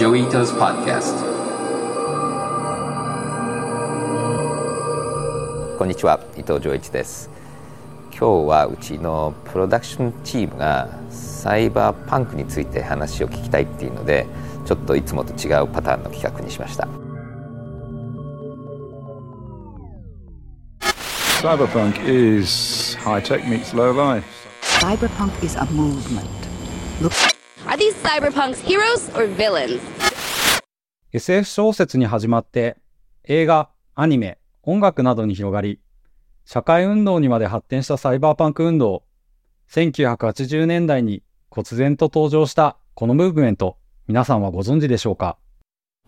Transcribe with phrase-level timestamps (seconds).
[0.00, 1.18] Joito's Podcast
[5.76, 7.28] こんにちは伊藤浄一です
[8.10, 14.24] 今日はうちのプロダクションチームがサイバーパンクについて話を聞きたいっていうので
[14.64, 16.88] ちょっといつもと違うパターンの企画にしました
[21.42, 24.24] Cyberpunk is high tech meets low life.
[24.62, 26.39] Cyberpunk is a movement.
[28.10, 29.80] Cyberpunks heroes or villains?
[31.12, 32.76] SF 小説に始まって
[33.22, 35.78] 映画、アニメ、音楽などに広がり、
[36.44, 39.04] 社会運動にまで発展したサイバーパンク運動。
[39.70, 43.76] 1980年代に忽然と登場したこのムーブメント、
[44.08, 45.36] 皆さんはご存知でしょうか？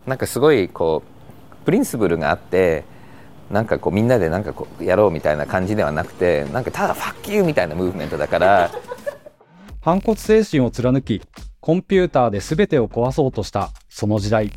[0.05, 2.83] なんかすごいこうプリンシプルがあって
[3.49, 8.71] なんかこうみんなでなんかこうやろうみたいな感じではなくてなんかただ「ファッキュー」みたいなムーブメントだから
[9.79, 11.21] 反骨精神を貫き、
[11.63, 14.51] コンピューターで全てを壊そうとしたその時代。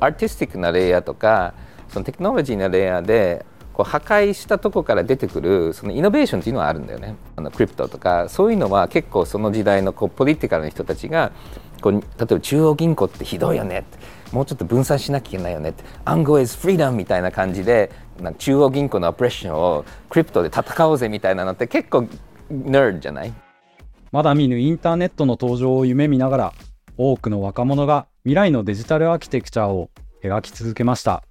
[0.00, 1.54] アーティスティックなレイヤーとか
[1.88, 7.14] そのテクノロジーなレイヤーでこう破壊したとこから出てくるそのイノベーションっていうのはあるんだよね。
[7.36, 11.30] あのクリプトとかそういうのは結構その時代のこうポリティカルな人たちが
[11.80, 13.78] こう例えば中央銀行ってひどいよね。
[13.78, 13.96] って
[14.32, 15.68] もうちょっと分散しなきゃいけないよね。
[15.68, 22.08] って暗号 is freedom みたいな感じでなんか中央銀行のオプレッションをクリプトで戦おうぜみたいなのって結構
[22.50, 23.32] ナードじゃない？
[24.10, 26.52] まだ見ぬインターネットの登場を夢見ながら、
[26.96, 29.90] 多くの若者が未来のデジタルアーキテクチャを
[30.22, 31.22] 描き続けました。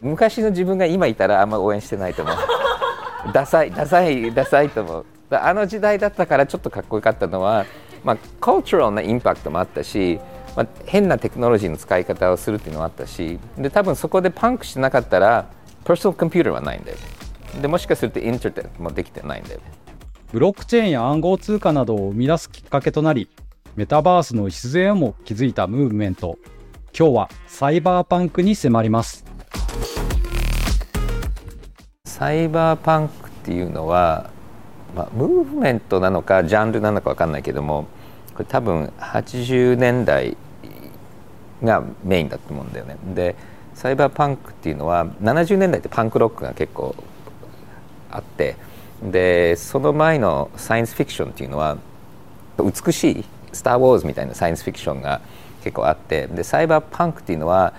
[0.00, 2.36] 昔の自分が今いたらあんま応援してないと思う。
[3.32, 5.06] ダサいダサいダサいと思う。
[5.30, 7.64] あの時代だったからちょっとかっこよかったのは
[8.04, 10.20] まあコルチュラルなインパクトもあったし、
[10.54, 15.46] まあ、変なテクノロジーの使い方をするっていうのもあったしで多分そこでパンクしてなかったら
[15.84, 16.98] パーソナルコンピューターはないんだよ
[17.60, 19.60] でもしかするとインターネットもできてないんだよ
[20.32, 23.28] ブロックチェーンや暗号通貨などを生み出すきっかけとなり、
[23.76, 26.36] メタバースの礎をも築いたムーブメント。
[26.98, 29.24] 今日はサイバーパンクに迫ります。
[32.04, 34.30] サイバーパンクっていうのは、
[34.96, 37.86] まあ、ムーブメントなのかジャンルなのか分かんないけども
[38.32, 40.36] これ多分80年代
[41.62, 42.96] がメインだと思うんだよね。
[43.14, 43.36] で
[43.74, 46.96] サイバーパンクっていうのは70年代ってパンクロックが結構
[48.10, 48.56] あって
[49.02, 51.76] でその前のサイエンスフィクションっていうのは
[52.58, 55.20] 美しい「スター・ウォーズ」みたいなサイエンスフィクションが
[55.62, 57.74] 結構あってでサイバーパンクっていうのは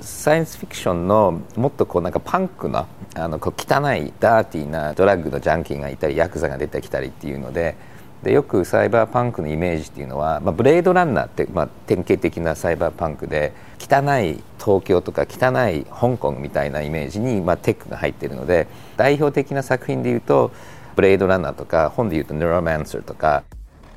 [0.00, 7.76] サイエンスフィクションのもっとこうなんかパンクなあのこう汚いダーティーなドラッグのジャンキーがいたりヤクザが出てきたりっていうので
[8.22, 18.66] でよくサイバーパンクのイメージっていうのは、まあ、ブレードランナーって、まあ、典型的なサイバーパンクで汚い東京とか汚い香港みたいなイメージに、まあ、テックが入っているので
[18.96, 20.52] 代表的な作品でいうと
[20.96, 23.42] ブレードランナーとか本でいうとネロマンサーとか。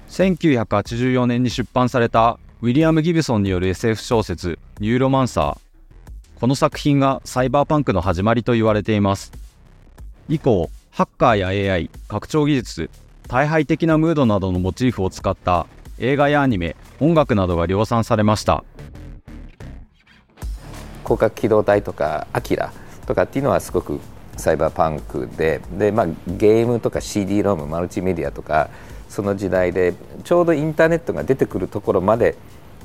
[0.10, 5.58] 1984年に出版されたウィリアム・ギブソンによる SF 小説「ニューロマンサー」
[6.40, 9.32] この作品がサイバーパンクの始まりと言われています。
[10.30, 12.90] 以降ハッカーや AI 拡張技術
[13.28, 15.68] 大敗的なムードなどのモチーフを使った
[16.00, 18.64] 映画やアニメ音楽などが量産されました。
[21.04, 22.74] 攻殻機動隊とかアキラ
[23.06, 24.00] とかっていうのはすごく
[24.38, 28.70] サイバーパンクでで、まあ、ゲームとか CD ロームマルチメディアとか
[29.10, 32.36] その時代でちょうどインターネットが出てくるところまで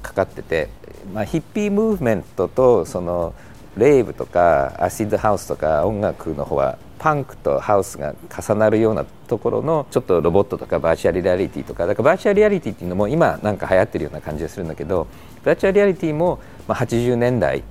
[0.02, 0.68] かかってて、
[1.14, 3.34] まあ、ヒッピームーブメントとその
[3.76, 15.06] レイブとかアシッドハウスとか音楽の方はパンクとハウスが重なるようなところのちょっとロボットとかバーチャルリアリティとかだからバーチャルリアリティっていうのも今なんか流行ってるような感じがするんだけど
[15.44, 17.62] バーチャルリアリティも80年代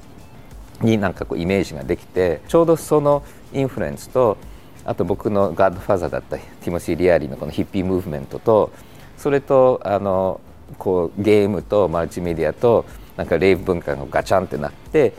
[0.82, 3.24] になんかこうイメージができてちょうどその
[3.54, 4.38] インフルエンスと
[4.86, 8.72] あと僕のガッドファーザーだったティモシー・リアリーのこのヒッピームーブメントと
[9.18, 10.40] それとあの
[10.78, 12.86] こうゲームとマルチメディアと
[13.18, 15.14] なんかレイブ文化がガチャンってなって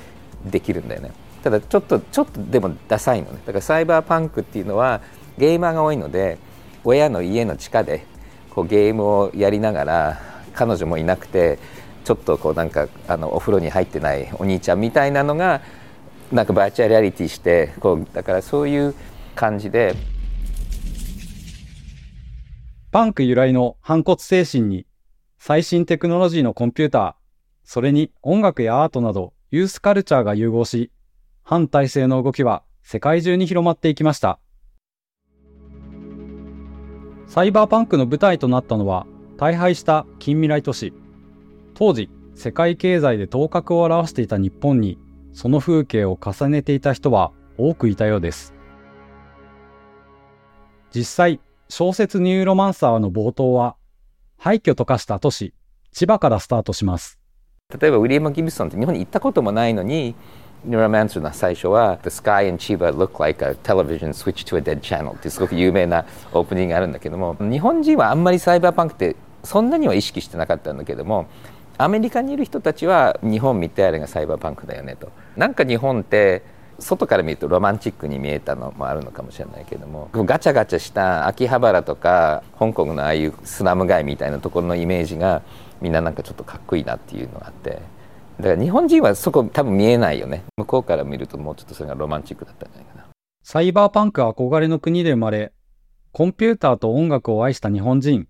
[0.47, 1.11] できるんだよね。
[1.49, 3.39] ただちょっとちょっとでもダサいのね。
[3.47, 5.01] だからサイバーパンクっていうのは
[5.39, 6.37] ゲーマーが多いので
[6.85, 8.05] 親の家の地下で
[8.51, 10.21] こうゲームをやりながら
[10.53, 11.59] 彼女もいなくて
[12.05, 15.63] ちょっとこうなんかあのお風呂に入ってないお兄ちゃんみたいなのが
[16.31, 18.95] なんかバーチャルリアリティしてこうだからそういう
[19.35, 19.95] 感じで。
[22.91, 24.87] パンク由来の反骨精神に
[25.39, 27.15] 最新テクノロジーのコンピューター、
[27.65, 30.91] それに音楽やアートなどユースカルチャーが融合し、
[31.51, 34.39] 反体制の動きは世界中に広まっていきました。
[37.27, 39.07] サイバーパンクの舞台となったのは
[39.39, 40.93] 大敗した近未来都市。
[41.73, 44.99] 当時、世界経済で頭角を現していた日本に、
[45.33, 48.53] その風景を重ねていた人は多くいたようです。
[50.91, 51.41] 実際、
[51.71, 53.77] 小説ニューロマンサーの冒頭は、
[54.37, 55.55] 廃墟と化した都市、
[55.93, 57.19] 千葉からスタートします。
[57.81, 60.15] 例えばウィリアム・ギブソンって日本に行ったこともないのに
[60.67, 65.13] Neuromancer の最初は The sky and Chiba look like a television switch to a dead channel
[65.13, 71.27] ってすごく有名なオープニングがあるんだけども日本人はあんまりサイバーパンクってそんなには意識してなかったんだけども
[71.79, 75.13] アメリカにいる人たちは日本見てあれがサイバーパンクだよねと。
[75.37, 76.43] なんか日本って
[76.81, 85.43] 外から見るとロマンチックに見えたのもあるのかもしれないけどもガチャガチャした秋葉原とか香港のああいうスラム街みたいなところのイメージが
[85.81, 87.81] みんななんかちょっとかっこいいなっていうのがあって。
[88.39, 93.09] だから日本人はそこ多分見えないよね向こうから見るともうちょっとそれがロマンチックだったんじゃないかな
[93.43, 95.53] サイバーパンク憧れの国で生まれ、
[96.13, 98.29] コンピューターと音楽を愛した日本人。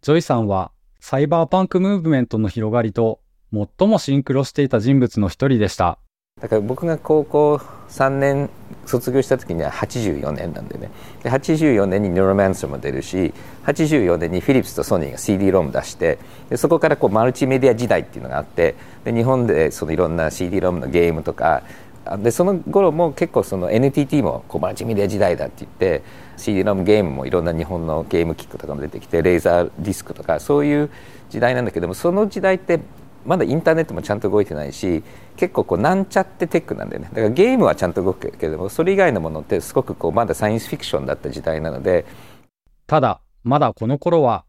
[0.00, 3.20] ジョイさんはサイバーパンクムーブメントの広がりと
[3.52, 5.98] 最もシンクロしていた人物の一人でした。
[6.40, 7.56] だから僕が高校
[7.90, 8.48] 3年
[8.86, 10.90] 卒業した時には84年なんでね
[11.22, 13.32] で84年にニューロマンサーも出るし
[13.66, 16.18] 84年にフィリップスとソニーが CD ローム出して
[16.50, 18.74] でそこからこうマルチメディア時代っていうのがあって
[19.04, 21.62] で日本でそのいろんな CD ロームのゲームとか
[22.18, 26.02] でその頃も結構その NTT もこうマルチメディア時代だって言って
[26.36, 30.90] CD ロームゲームもいろんな日本のゲームキックとかも出てきてレーザーディスクとかそういう
[31.30, 32.80] 時代なんだけどもその時代って
[33.24, 35.02] まだインターネットもちゃんと動いてないし
[35.36, 37.08] 結構こうなんちゃってテックなんだよね。
[37.10, 42.04] だからゲームはちゃんと動くけどもそれ以外のものってすごくこうまだサイエンスフィクションだった時代なので。
[42.86, 44.46] ただ、まだこの頃は、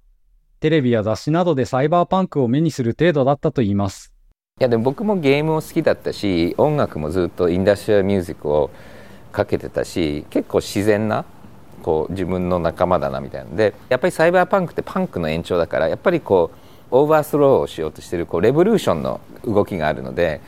[0.61, 4.13] テレビや雑誌などでサイバーパンクを目にする程度だったといいます。
[4.57, 8.69] いやでも僕もゲームを好きだったし音楽もずっとインダストリアルミュージックを
[9.33, 11.25] かけてたし結構自然な
[11.83, 16.51] こう自分の仲間だなみたいなのでやっぱりサイバーパンクってパンクの延長だからやっぱりこ
[16.89, 20.39] う overthrow をしようとしてるこう revolution の動きがあるので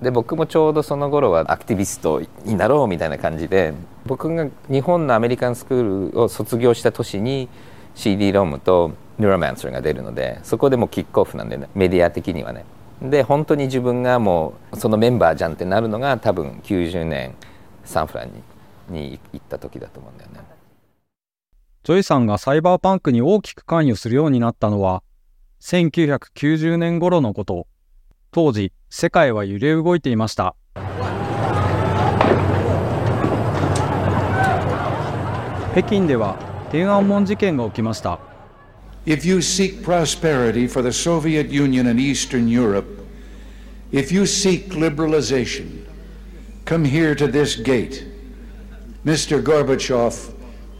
[0.00, 3.74] で僕もちょうどその頃はアクティビストになろうみたいな感じで
[4.06, 7.48] 僕が日本のアメリカンスクールを卒業した年に
[7.94, 12.64] CD ロームとニューロマンサーが出るのでそこでもキックオフなんで、ね、メディア的にはね
[13.02, 17.34] で本当に自分がもうそのメンバーじゃんってなるのが多分90年
[17.84, 18.42] サンフランに
[18.88, 20.40] に行った時だと思うんだよね。
[21.84, 25.02] ジョイさんがサイバーパンクに大きく関与するようになったのは、
[25.60, 27.66] 1990年頃のこと。
[28.30, 30.56] 当時、世界は揺れ動いていました。
[35.74, 36.38] 北京では
[36.70, 38.20] 天安門事件が起きました。
[39.06, 43.04] If you seek prosperity for the Soviet Union and Eastern Europe,
[43.90, 45.84] if you seek liberalization,
[46.64, 48.06] come here to this gate.
[49.04, 49.42] Mr.
[49.42, 50.32] Gorbachev,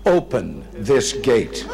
[0.07, 1.67] open this gate.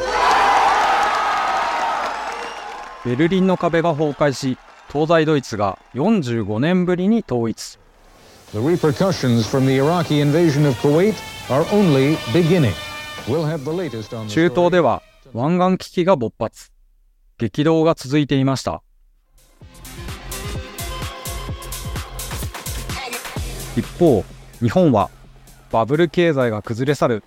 [3.05, 4.57] ベルリンの壁が崩壊し、
[4.91, 7.77] 東西ドイツが45年ぶりに統一。
[8.51, 11.13] The repercussions from the Iraqi invasion of Kuwait
[11.51, 12.73] are only beginning.
[14.27, 15.03] 中.東では
[15.33, 16.71] 湾岸危機が勃発。
[17.37, 18.81] 激動が続いていました。
[23.77, 24.23] 一方、
[24.59, 25.09] 日本は
[25.71, 27.23] バブル経済が崩れ去る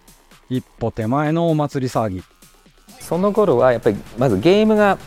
[0.51, 2.23] 一歩手前のお祭り騒ぎ。
[3.01, 4.99] その頃はやっぱりまずゲームが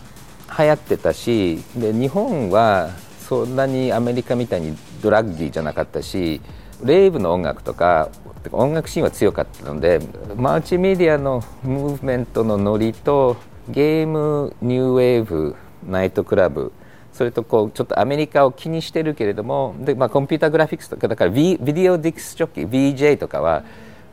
[0.58, 2.90] 流行ってたしで日本は
[3.28, 6.42] そんなにアメリカみたいにドラッギーじゃなかったし
[6.84, 8.10] レイブの音楽とか
[8.52, 10.00] 音楽シーンは強かったので
[10.36, 13.38] マルチメディアのムーブメントのノリと
[13.70, 15.56] ゲームニューウェーブ
[15.86, 16.72] ナイトクラブ
[17.14, 23.64] それとこうちょっとアメリカを気にしてるけれどもで、まあ、コンピューターグラフィックスとかだから、v、ビデオディクスジョッキ VJ とかは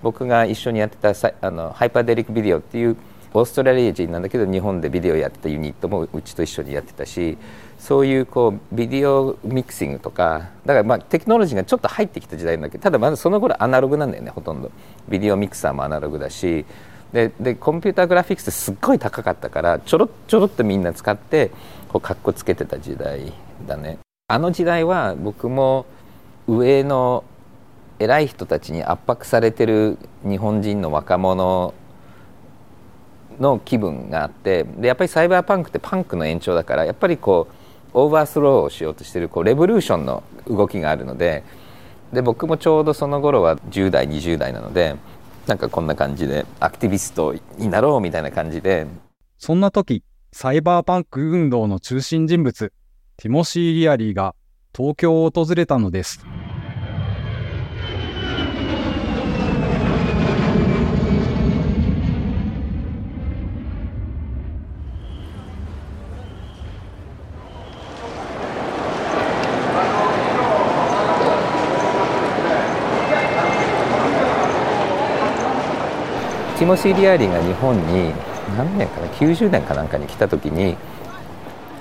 [0.02, 2.96] 僕が一緒にやってたさあのハイパーデリックビデオっていう
[3.32, 7.36] オーストラリア人なんだけど日本でビデオやってたユニットもうちと一緒にやってたし
[7.84, 14.70] そういうこうビデオミキシングとかだからまあテクノロジーがちょっと入ってきた時代なんだけどただまだその頃アナログなんだよねほとんど。
[15.06, 16.64] ビデオミクサーもアナログだし。
[17.12, 21.50] ででコンピューターグラフィックスってすっごい高かったからちょろちょろっとみんな使って
[21.90, 23.34] こうかっこつけてた時代
[23.66, 23.98] だね。
[24.28, 25.84] あの時代は僕も
[26.48, 27.22] 上の
[27.98, 31.74] 偉い人たちに圧迫されてる日本人の若者
[33.38, 37.63] の気分があってでやっぱりサイバーパンクってパンクの延長だからやっぱりこう
[37.94, 41.44] overthrow をしようとしてるこう revolution の動きがあるので
[42.12, 44.96] で僕もちょうどその頃は10代20代なので
[45.46, 48.86] なんかこんな感じでアクティビストになろうみたいな感じで
[49.38, 52.72] そんな時、サイバーパンク運動の中心人物、
[53.18, 54.34] ティモシー・リアリーが
[54.74, 56.24] 東京を訪れたのです。
[76.64, 78.10] ティモシー・リアリーが日本に
[78.56, 80.78] 何年かな90年かなんかに来た時に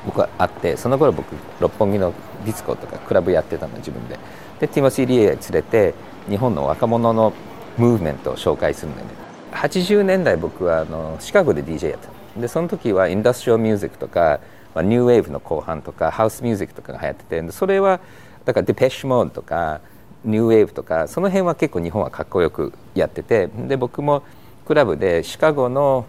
[0.05, 2.13] 僕はあってその頃僕六本木の
[2.43, 4.19] ディスコとかクラブやってたの自分で。
[4.59, 5.93] でティモシー・リアリー連れて
[6.27, 7.31] 日本の若者の
[7.77, 9.13] ムーブメントを紹介するんだよね。
[9.53, 14.41] 80年代僕はあのシカゴで DJ やってたでその時はインダストリアルミュージックとか、
[14.75, 18.01] まあ、ニューウェーブの後半とかハウスミュージックとかが流行っててそれは
[18.43, 19.79] だからデペッシュモードとか
[20.25, 24.23] ニューウェーブとかその辺は結構日本はかっこよくやっててで僕も
[24.65, 26.05] クラブでシカゴの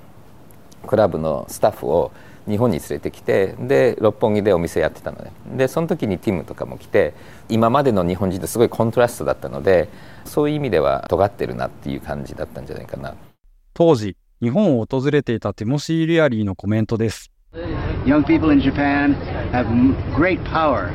[0.87, 2.13] クラブのスタッフを
[2.49, 5.33] 日本に連れてきてで六本木でお店やってたのね。
[5.57, 7.15] でその時にティムとかも来て
[7.49, 9.89] 今までの日本人とすごいコントラストだったので
[10.25, 13.15] そういう意味では尖ってるなっていう感じだったんじゃないかな。
[13.73, 17.31] 当時日本を訪れていたティモシー・リアリーのコメントです。
[18.05, 19.15] Young people in Japan
[19.53, 20.91] have m- great power.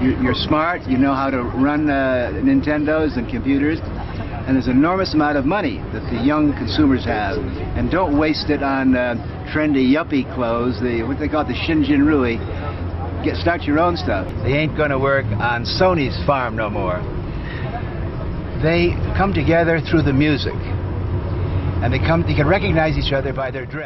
[0.00, 3.80] You, you're smart, you know how to run uh, Nintendos and computers,
[4.46, 7.36] and there's an enormous amount of money that the young consumers have.
[7.76, 9.14] And don't waste it on uh,
[9.52, 12.36] trendy yuppie clothes, the what they call the Shinjin Rui.
[13.24, 14.26] Get start your own stuff.
[14.44, 17.02] They ain't gonna work on Sony's farm no more.
[18.62, 20.54] They come together through the music.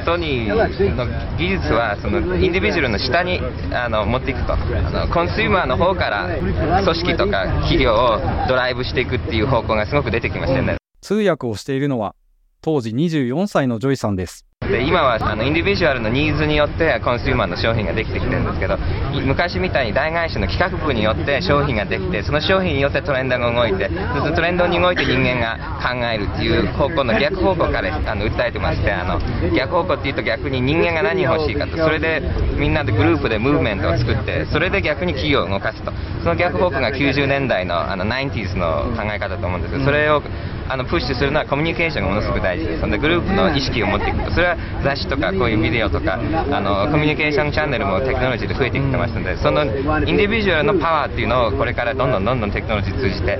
[0.04, 1.06] ソニーの
[1.36, 3.40] 技術はその individual の下に
[3.72, 4.52] あの持っていくと。
[4.52, 10.76] あのコンシューマーの方から組織とか企業をドライブしていくっていう方向がすごく出てきましたよね。
[11.00, 12.14] 通訳をしているのは
[12.60, 18.78] 当時24歳のジョイさんですで今はあの individual のニーズによってコンシューマーの商品ができてきてるんですけど
[19.26, 29.18] 昔みたいに大会社の企画部によって商品ができてその商品によってトレンドが動いてそのトレンドに動いて人間が考えるっていう方向の逆方向からあの訴えてましてあの
[29.50, 31.76] 逆方向っていうと逆に人間が何が欲しいかと。
[31.76, 32.22] それで
[32.56, 35.92] みんなでグループでムーブメントを作ってそれで逆に企業を動かすと。
[36.22, 40.22] その逆方向が90年代のあの 90s の考え方だと思うんですけどそれを
[40.70, 42.64] あのプッシュするのはコミュニケーションがものすごく大事。
[42.64, 44.30] ですのでグループの意識を持っていくと。
[44.30, 44.49] それは
[44.82, 49.68] 雑誌とかこういうビデオとかあのコミュニケーションチャンネルもテクノロジーで増えてきてますのでそのイ
[50.12, 53.38] ンディビジュアルのパワーっていうのをこれからどんどんどんどんテクノロジー通じて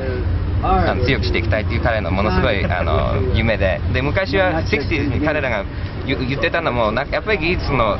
[0.62, 3.80] あの強くしていきたいという彼のものすごいあの夢で。
[3.92, 5.64] で昔は 60s に彼らが
[6.06, 7.98] 言言ってたのもなんかやっぱり技術の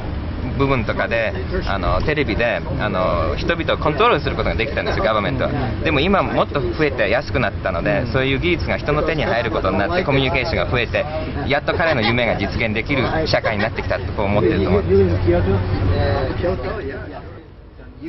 [0.59, 1.33] 部分とかで
[1.67, 5.51] あのテレビであの人々をコントロールすることができたんですよガバメントは。
[5.83, 11.05] でも今もっと増えて安くなったのでそういう技術が人の手に入ることになってコミュニケーションが増えて
[11.49, 15.31] やっと彼の夢が実現できる社会になってきたとこう思ってると思うんです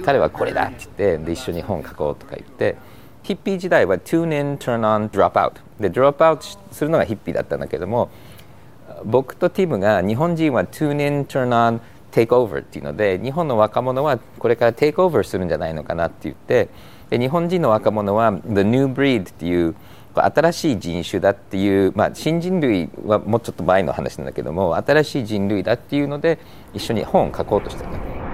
[0.06, 2.78] 彼はこれだって言ってで一緒に本書こうとか言って
[3.24, 8.10] ヒッピー時代は tune in, turn on, drop out で drop out するのがヒッピーだったんだけども
[9.06, 11.80] 僕とティムが日本人は tune in, turn on,
[12.12, 16.70] take over っていうので日本の若者はこれからテイクオーバーするんじゃないのかなって言って
[17.10, 19.76] で日本人の若者は the new breed っていう
[20.14, 26.40] 新しい人種だっていう、まあ、新人類はもうちょっと前の話なんだけども新しい人類だっていうので
[26.74, 28.31] 一緒に本を書こうとしてるね。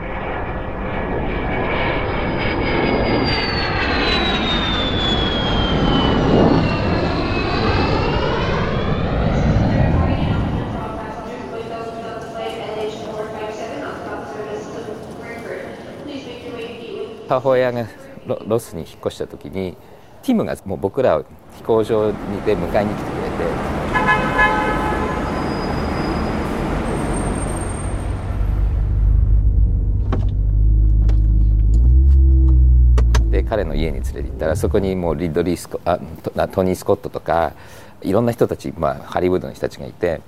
[17.27, 17.85] 母親が
[18.25, 19.75] ロスに引っ越した時に
[20.23, 21.25] ティムがもう僕らを
[21.57, 22.15] 飛行場に
[22.45, 23.29] で迎えに来てくれ
[33.31, 37.53] てで彼の家に連れて行ったらそこにもうリッドリースコあトトニー・スコットとか
[38.01, 40.21] いろんな人たち、まあ、ハリウッドの人たちがいて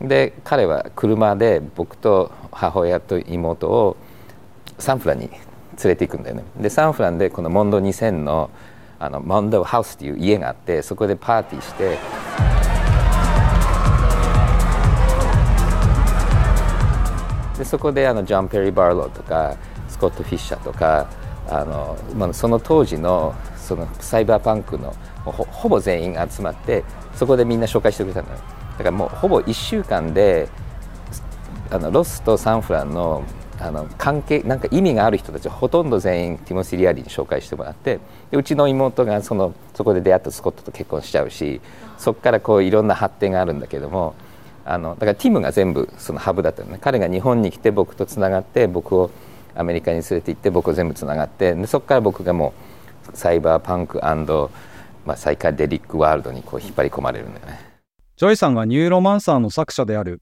[0.00, 3.96] で彼は車で僕と母親と妹を
[4.78, 5.30] サンフランに
[5.82, 6.44] 連れて行くんだよね。
[6.60, 8.50] でサンフランでこのモンド2000の
[8.98, 11.98] あのモンドハウスっていう家があってそこでパーティーして
[17.56, 19.56] でそこであのジョン・ペリー・バーローとか
[19.88, 21.08] スコット・フィッシャーとか
[21.48, 24.94] あの、まあ、その当時のそのサイバーパンクの
[25.24, 26.84] ほぼ全員集まって
[27.14, 28.34] そこでみんな紹介してくれたのよ。
[28.72, 30.48] だからもうほぼ1週間で
[31.70, 33.22] あのロスとサンフランの
[33.60, 38.00] あの関係なんか意味がある人たちほとんど全員ティモシー・リアリーに紹介してもらって
[38.30, 41.60] でうちの妹がそのそこで出会ったスコットと結婚しちゃうし
[41.98, 44.14] そこからこういろんな発展があるんだけども
[44.64, 49.10] あのだからティムが全部そのハブだったのね彼が日本に来て僕とつながって僕を
[49.54, 52.54] アメリカに連れて行って僕を全部つながってでそこから僕がも
[53.12, 54.00] うサイバーパンク
[55.06, 57.58] まあ、 psychedelic world にこう引っ張り込まれるんだよね。
[58.16, 60.20] ジョイさんがニューロマンサーの作者である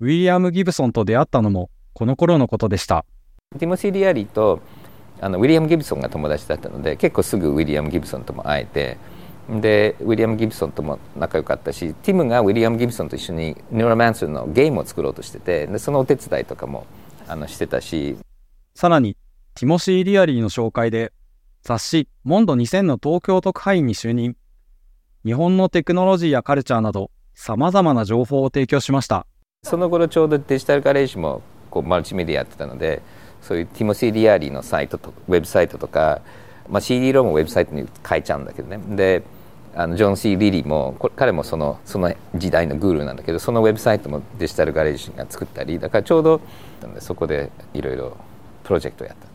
[0.00, 3.06] ウィリアム・ギブソンと出会ったのもこの頃のことでした。
[3.58, 4.60] ティモシー・リアリーと
[5.20, 8.98] あのウィリアム・ギブソンが友達だったので結構すぐウィリアム・ギブソンとも会えて
[9.48, 16.84] でウィリアム・ギブソンとも仲良かったしティムがウィリアム・ギブソンと一緒にニューロマンサーのゲームを作ろうとしててでそのお手伝いとかも
[17.28, 18.18] あのしてたし
[18.76, 19.16] さらに、
[19.54, 21.14] ティモシー・リアリーの紹介で、
[21.62, 24.36] 雑誌モンド2000の東京特派員に就任。
[25.24, 29.26] 日本のテクノロジーやカルチャーなど、様々な情報を提供しました。
[29.62, 31.40] その頃ちょうどデジタルガレージも
[31.76, 33.02] こうマルチメディアやってたので、
[33.42, 36.22] そういうティモシー・リアリーのサイトとウェブサイトとか、
[36.70, 38.78] まあ、CD ローもウェブサイトに書いちゃうんだけどね。
[38.96, 39.22] で
[39.74, 46.40] あのジョン・シー・リリーも彼もそのその時代のグールなんだけどそのウェブサイトもデジタルガレージが作ったりだからちょうど
[47.00, 48.16] そこでいろいろ
[48.64, 49.26] プロジェクトをやった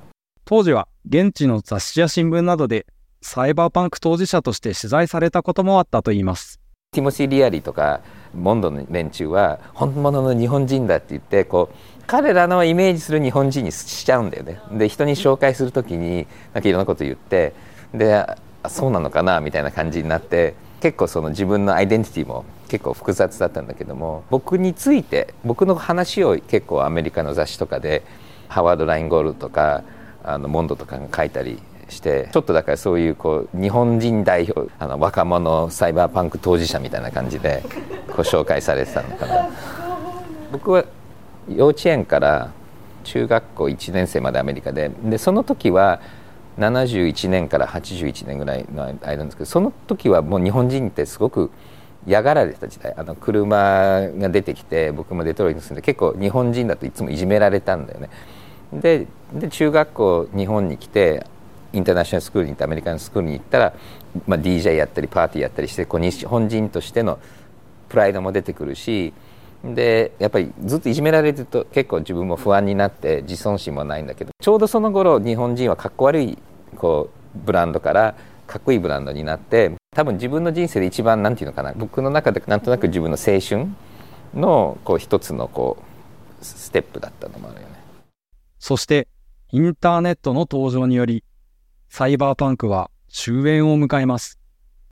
[0.46, 2.88] 当時は現地の雑誌や新聞などで
[3.22, 6.60] サイバーパンク当事者として取材されたこともあったといいます
[6.94, 8.02] ティモシー・リアリーとか
[8.34, 14.60] モンドの連中は本物の日本人だって言ってこう彼らのイメージする日本人にしちゃうんだよね。
[14.74, 17.54] で人に紹介する時になんかいろんなこと言って
[17.94, 18.26] で
[18.68, 28.04] そうなのかなみたいな感じになって結構その自分のアイデンティティも結構複雑だったんだけども僕について僕の話を結構アメリカの雑誌とかで
[28.50, 29.86] ハワード・ラインゴールとか
[30.26, 31.58] あのモンドとかが書いたり
[31.92, 37.64] してちょっとだからそういうこう日本人代表あの若者サイバーパンク当事者みたいな感じで
[38.08, 39.50] こう紹介されてたのかな
[40.52, 40.86] 僕は
[41.50, 42.52] 幼稚園から
[43.04, 46.02] 中学校1年生までアメリカででその時は
[46.58, 51.52] 71年から81年ぐらいの間なんですけどその時はもう日本人ってすごく
[52.08, 58.10] 嫌がられてた時代あの車が出てきて僕もデトロイトに住んで結構日本人だといつもいじめられたんだよね。
[58.74, 59.08] で
[59.50, 61.26] 中学校日本に来て
[61.74, 63.74] インターナショナルスクールに行ってアメリカンスクールに行ったら、
[64.28, 67.20] まあ、DJ やったりパーティーやったりしてこう日本人としての
[67.90, 69.14] プライドも出てくるし
[69.64, 76.38] でやっぱりずっといじめられてると結構自分も不安になって自尊心もないんだけどちょうどその頃日本人はかっこ悪い
[76.76, 78.16] こうブランドから
[78.48, 83.68] かっこいいブランドになって多分自分の人生で一番なんていうのかな僕の中でなんとなく自分の青春
[84.34, 85.78] のこう一つのこ
[86.42, 87.76] うステップだったのもあるよね。
[88.58, 89.08] そして
[89.52, 91.24] インターネットの登場により
[91.94, 94.40] サイバーパンクは終焉を迎えます。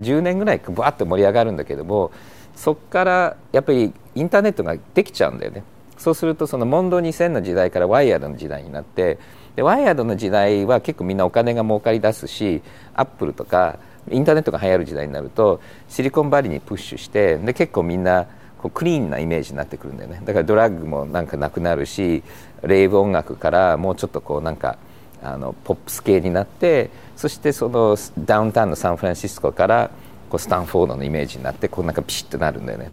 [0.02, 2.12] 10年ぐらいバーッと盛り上がるんだけども
[2.58, 5.64] そこからやっぱりインターネットができちゃうんだよね
[5.98, 9.18] そうするとそのモンド2000の時代からワイヤードの時代になって
[9.56, 12.62] でワイヤードの時代は結構みんなお金が儲かり出すし
[12.94, 13.80] アップルとか
[14.12, 22.24] インターネットが流行る時代になるとシリコンバリーにプッシュしてで結構みんなこうクリーンなイメージになってくるんだよねだからドラッグもなんかなくなるし
[22.62, 24.78] レイブ音楽からもうちょっとこうなんか
[25.22, 29.92] あのポップス系になってそしてそのダウンタウンのサンフランシスコから
[30.30, 32.92] こうスタンフォードのイメージになってこうなんかピシッとなるんだよね。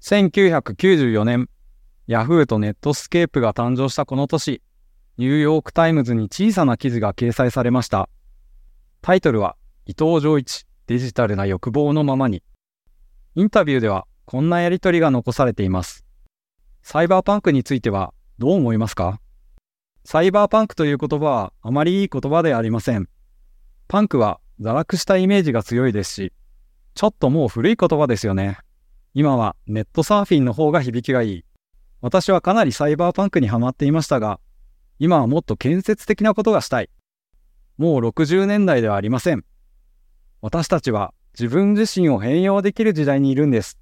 [0.00, 1.48] 1994年、
[2.06, 4.62] ヤフーとネットスケープが誕生したこの年、
[5.18, 8.08] ニューヨークタイムズに小さな記事が掲載されました。
[9.02, 12.42] タイトルは、伊藤浄一、デジタルな欲望のままに。
[13.34, 16.06] インタビューでは、こんなやりとりが残されています。
[16.82, 19.20] サイバーパンクについては、どう思いますか？
[20.04, 23.08] サイバーパンクという言葉はあまりいい言葉ではありません。
[23.86, 26.32] パンクは堕落したイメージが強いですし、
[26.94, 28.58] ちょっともう古い言葉ですよね。
[29.14, 31.44] 今はネットサーフィンの方が響きがいい。
[32.00, 34.40] 私はかなりサイバーパンクにはまっていましたが、
[34.98, 36.90] 今はもっと建設的なことがしたい。
[37.76, 39.44] もう60年代ではありません。
[40.40, 43.78] 私たちは自分自身を変容できる時代にいるんです。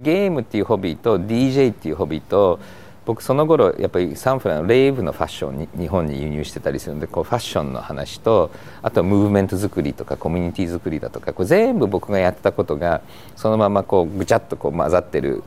[0.00, 2.58] ゲームっていうホビーと DJ っていうホビーと
[3.06, 8.50] 僕その頃やっぱりサンフランのレイブのファッションに日本に輸入してたりするんでこうファッションの話と
[8.82, 13.02] あとはムーブメント作りとかコミュニティ作りだとかこれ全部僕がやってたことが
[13.36, 15.42] そのままこうぐちゃっとこう混ざってる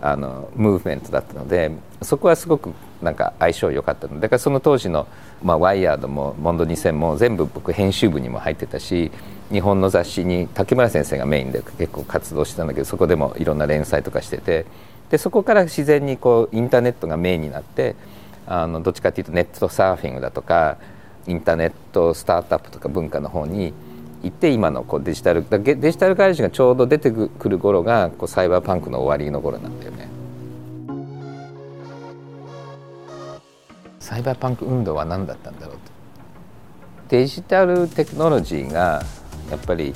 [0.00, 5.06] あのムーブメントだったのでそこはすごくなんか相性良かったのでだからその当時の、
[5.42, 9.10] まあ、ワイヤードもモンド2000も全部僕編集部にも入ってたし
[9.50, 14.66] 日本の雑誌に竹村先生がメインで結構活動してたんだけどそこでもいろんな連載とかしてて。
[15.10, 17.96] でそこから自然にこうインターネットがメインになって
[18.46, 20.78] あのどっちかっていうとネットサーフィングだとか
[21.26, 23.72] インターネットスタートアップとか文化の方に
[24.22, 30.08] 行って今のこうデジタルデジタルガレージがちょうど出てくる頃がこうサイバーパンクの終わりの頃なんだよね。
[34.00, 35.80] サイバーパンク運動は何だったんだろうと。
[37.08, 39.02] デジタルテクノロジーが
[39.50, 39.94] やっぱり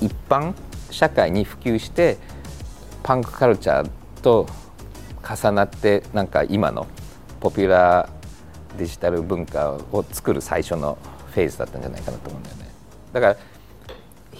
[0.00, 0.52] 一般
[0.90, 2.18] 社会に普及して
[3.02, 3.90] パンクカルチャー
[4.20, 4.46] と
[5.22, 6.86] 重なってなんか今の
[7.40, 10.98] ポピュラーデジタル文化を作る最初の
[11.32, 12.70] フェーズだったんじゃないかなと思うんだよね。
[13.12, 13.36] だから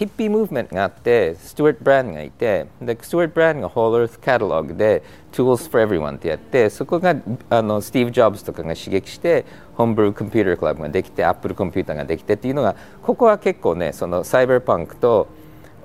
[0.00, 7.14] ヒッピームーブメントがあってスチュワート・ブランがいてでスチュワート・ブランが Whole Earth Catalog で Tools for Everyone ってやってそこが
[7.50, 9.44] あのスティーブ・ジョブズとかが刺激して
[9.76, 15.28] ホームブルーコンピュータークラブができてアップルコンピューターができてっていうのがここは結構ねそのサイバーパンクと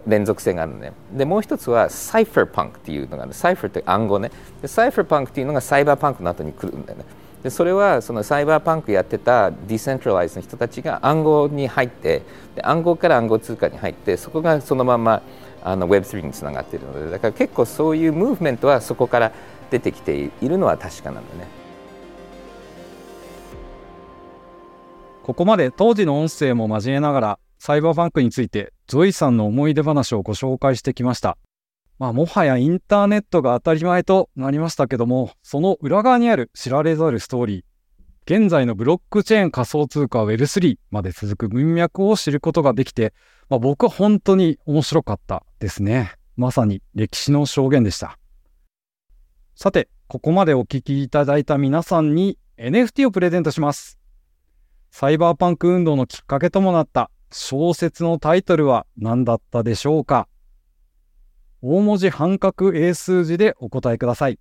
[0.08, 0.94] 連続性があるのね。
[1.14, 3.34] でもう一つはサイファーパンクっていうのがある。
[3.34, 4.32] サイファーって暗号ね。
[4.62, 7.06] でサイファーパンクっていうのがサイバーパンクの後に来るんだよね。
[7.46, 12.24] でそれはそのサイバーパンクやってた decentralize の人たちが暗号に入って
[12.56, 15.22] で暗号から暗号通貨に入ってそこがそのまま
[15.64, 19.32] あの Web3 につながっているのでだから結構そういうムーブメントはそこから
[19.70, 21.48] 出てきているのは確かなんだね。
[25.22, 31.38] ここまで当時の音声も交えながらサイバーパンクについてゾイさんの思い出話をご紹介してきました。
[31.98, 37.64] まあ、もはやインターネットが当たり前となりましたけども、その裏側にある知られざるストーリー、
[38.28, 43.14] 現在のブロックチェーン仮想通貨 Web3 まで続く文脈を知ることができて、
[43.50, 46.14] まあ、僕は本当に面白かったですね。
[46.36, 48.18] まさに歴史の証言でした。
[49.56, 54.00] さて、ここまでお聞きいただいた皆さんに NFT をプレゼントします。
[54.90, 60.28] サイバーパンク運動のきっかけともなった小説のタイトルは何だったでしょうか？
[61.62, 64.40] 大文字半角英数字でお答えください。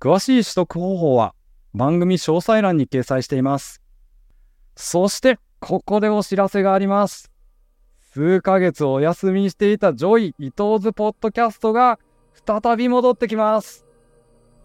[0.00, 1.34] 詳しい取得方法は
[1.74, 3.82] 番組詳細欄に掲載しています。
[4.76, 7.30] そして、ここでお知らせがあります。
[8.12, 11.98] 数ヶ月お休みしていた Joi Ito's Podcast が
[12.46, 13.84] 再び戻ってきます。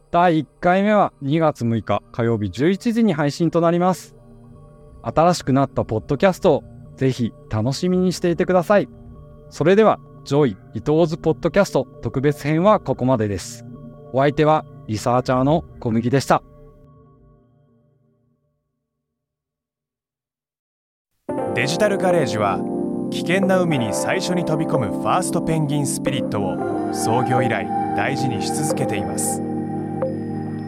[0.09, 4.15] 第1回目は2月6日火曜日11時に配信となります。
[5.03, 6.63] 新しくなったポッドキャストを
[6.95, 8.89] ぜひ楽しみにしていてください。
[9.49, 13.65] それでは Joi Ito's Podcast 特別編はここまでです。
[14.13, 16.41] お相手はリサーチャーの小麦でした。
[21.55, 22.59] デジタルガレージは
[23.11, 29.41] 危険な海に最初に飛び込むファーストペンギンスピリットを創業以来大事にし続けています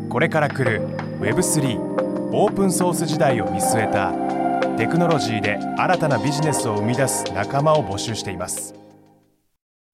[0.09, 0.87] これから来る
[1.19, 4.13] Web3 オープンソース時代を見据えた
[4.77, 8.75] テクノロジーで新たなビジネスを生み出す仲間を募集しています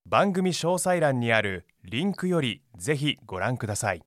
[0.05, 4.01] 番組詳細欄にあるリンクよりぜひご覧ください。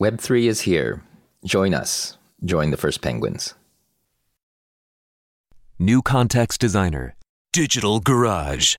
[0.00, 1.00] Web3 is here.
[1.44, 2.18] Join us.
[2.44, 3.56] Join the first penguins.
[5.78, 7.14] New Context Designer.
[7.52, 8.76] Digital Garage.